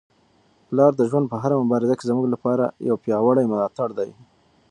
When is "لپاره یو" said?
2.33-2.95